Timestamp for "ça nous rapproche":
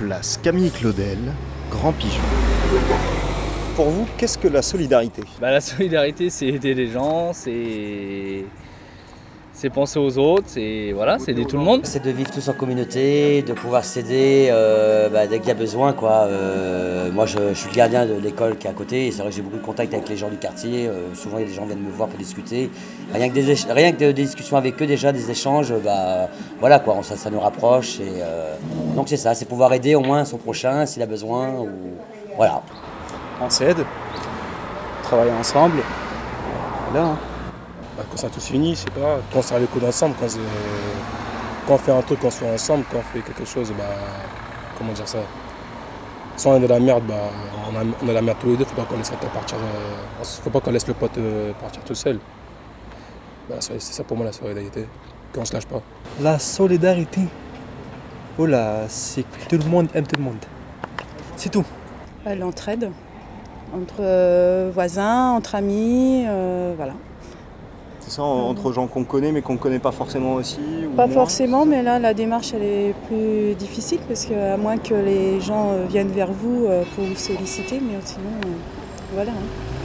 27.16-28.00